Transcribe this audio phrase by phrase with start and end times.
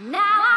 [0.00, 0.53] Now I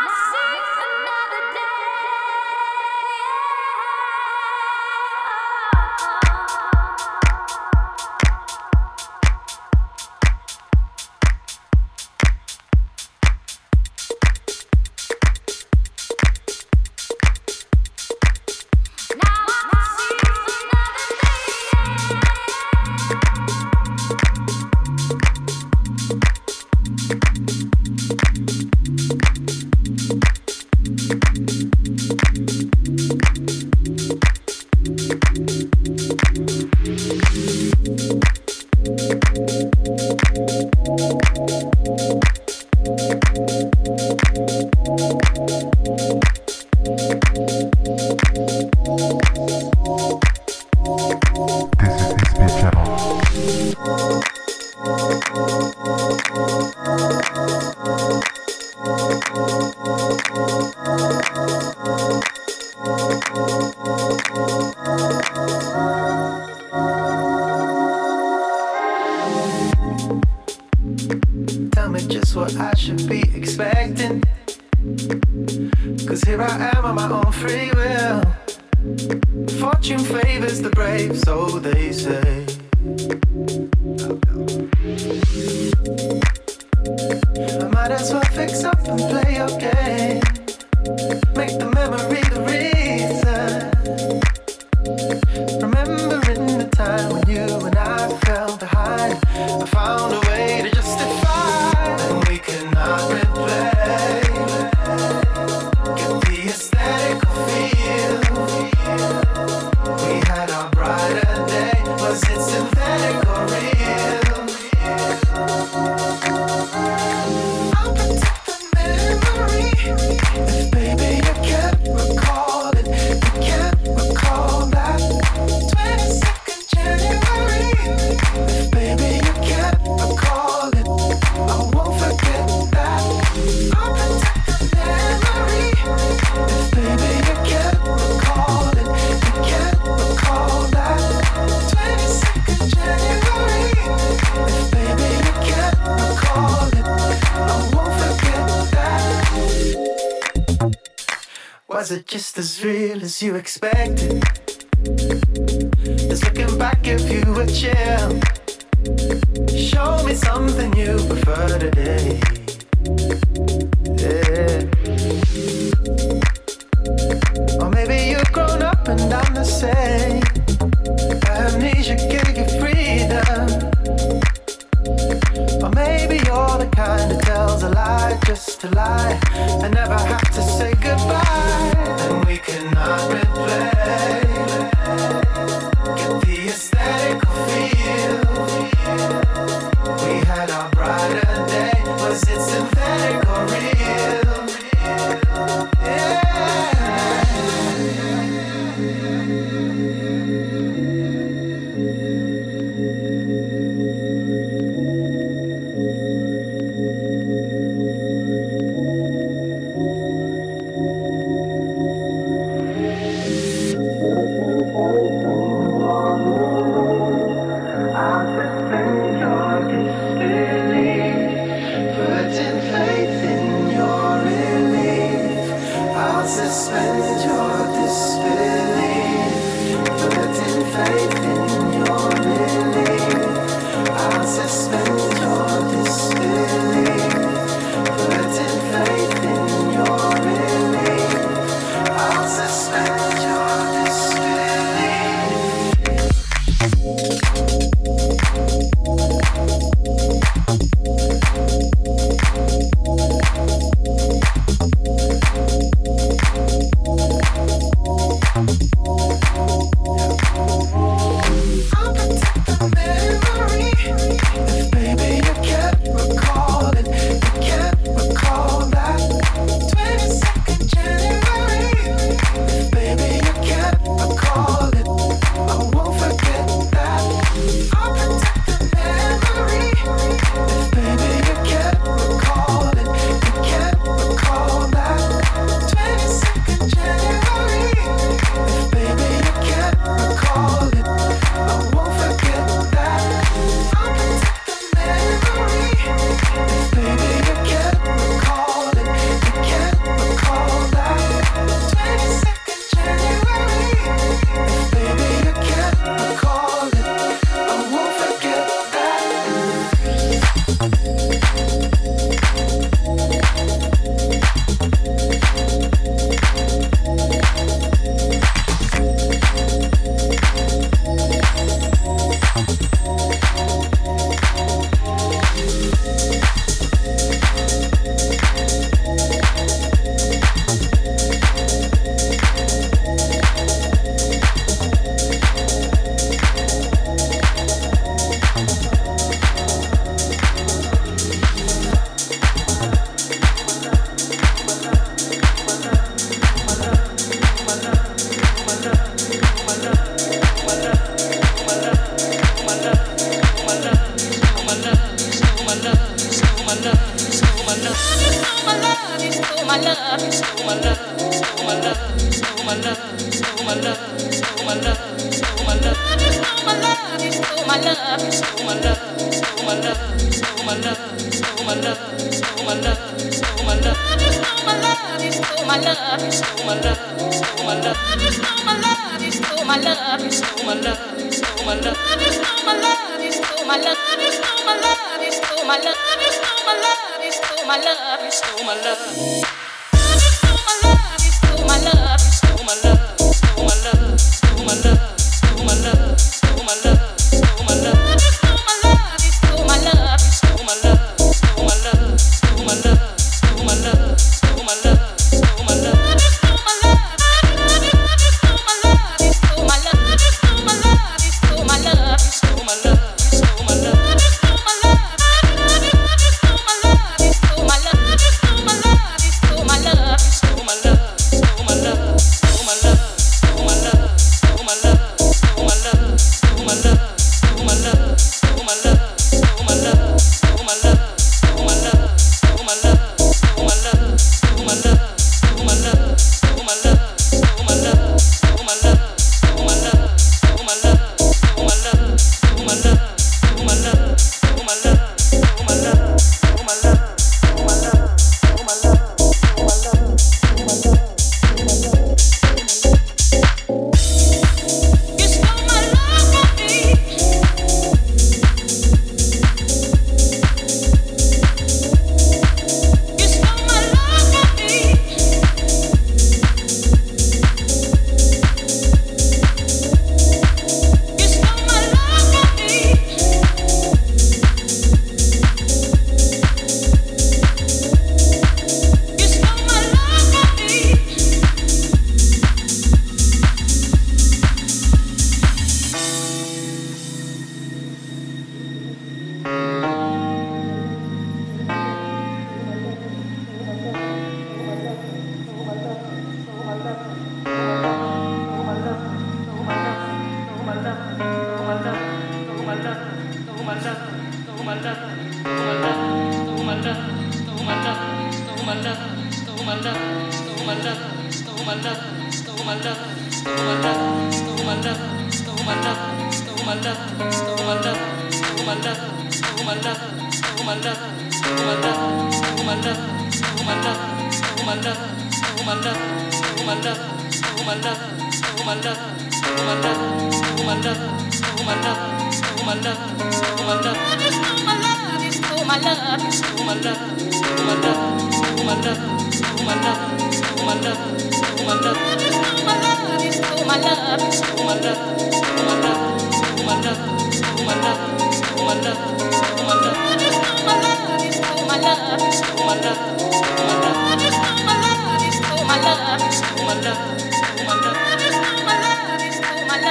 [153.22, 154.17] you expected.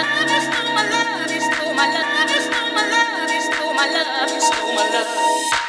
[0.03, 0.75] love is through.
[0.75, 1.75] My love is through.
[1.75, 3.75] My love is through.
[3.75, 4.75] My love is through.
[4.75, 5.66] my love.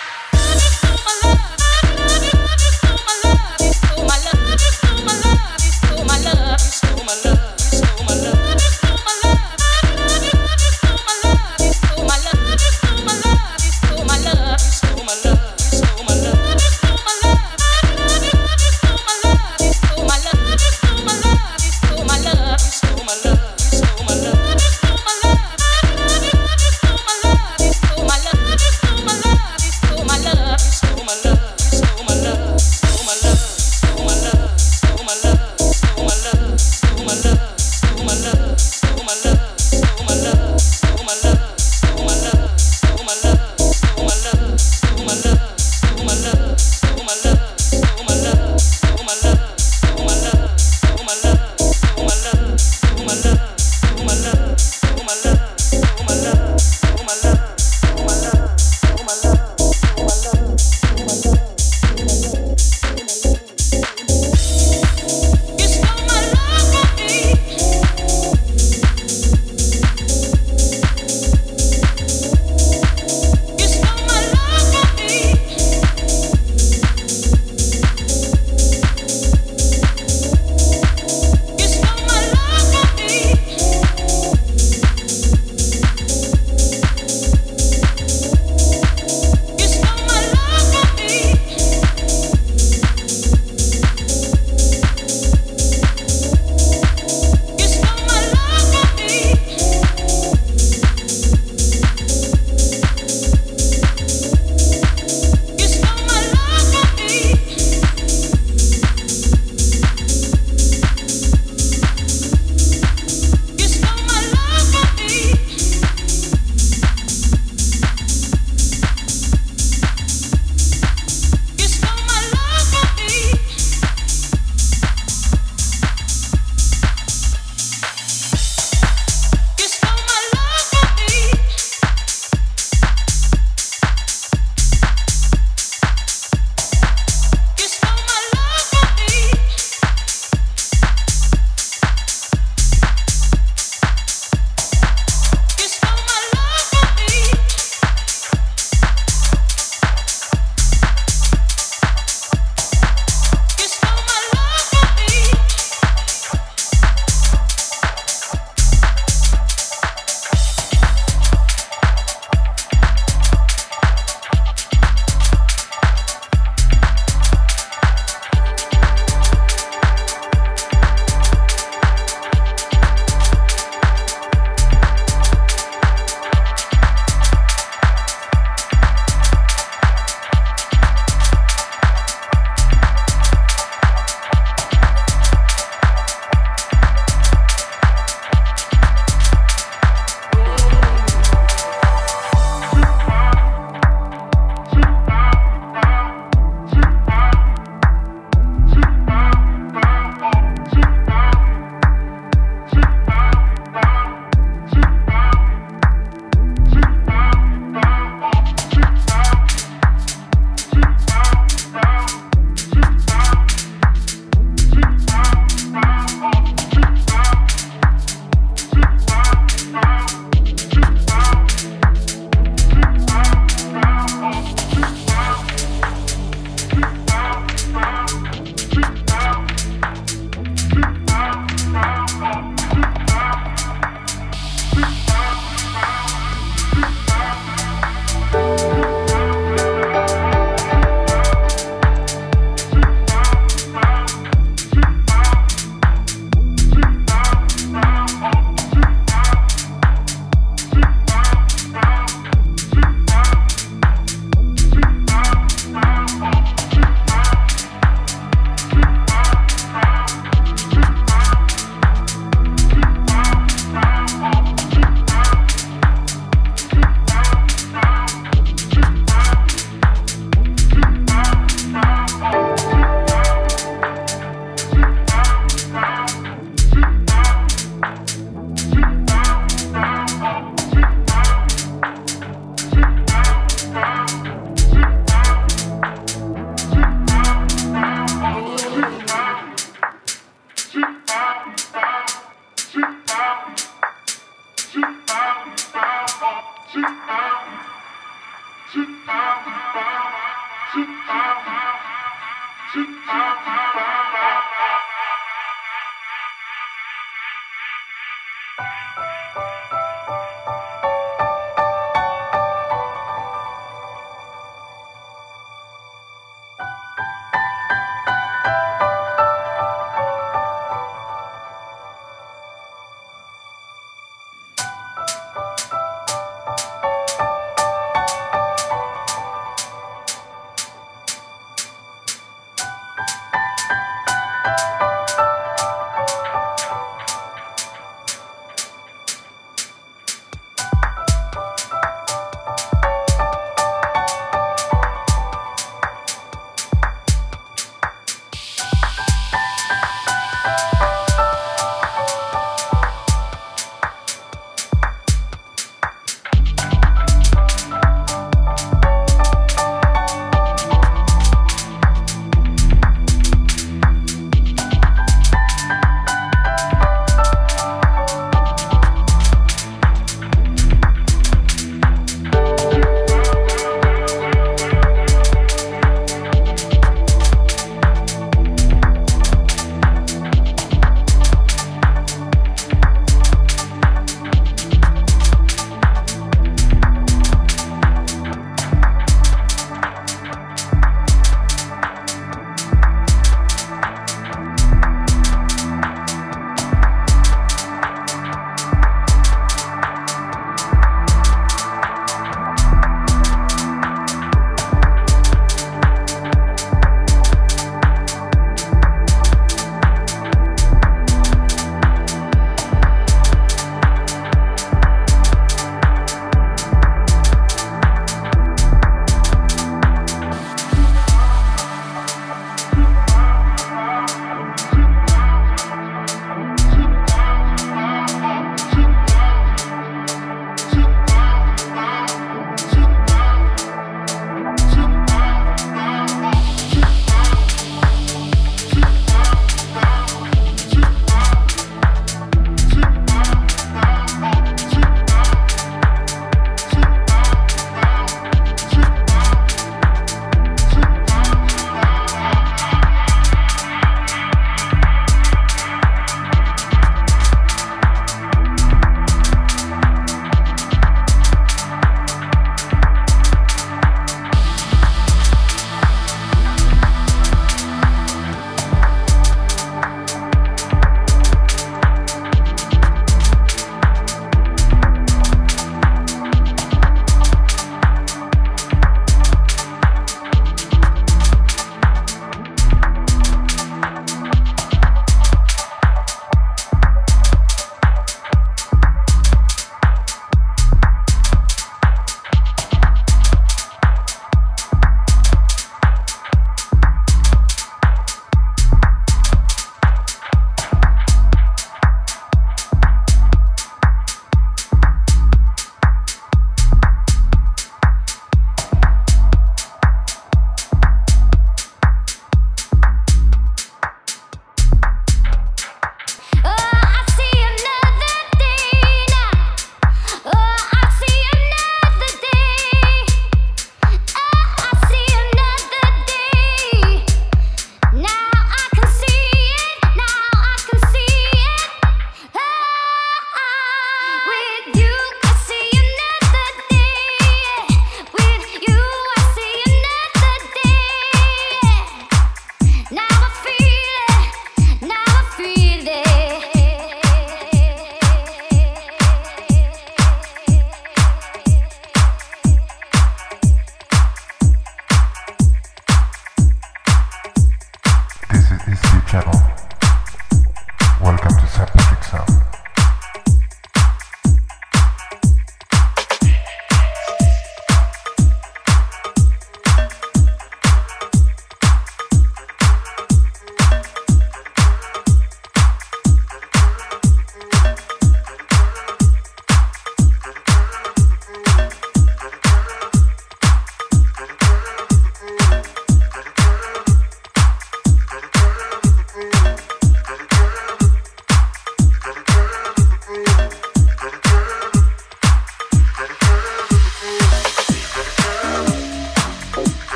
[559.18, 559.57] Seven.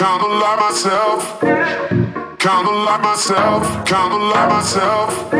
[0.00, 1.40] Myself, kinda like myself.
[2.38, 5.30] Kinda like myself, kinda like myself.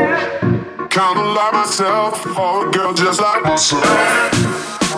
[0.89, 4.88] Kinda like myself, or a girl just like myself.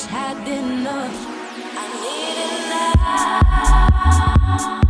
[0.00, 1.26] Had enough.
[1.76, 2.64] I need it
[4.66, 4.81] now.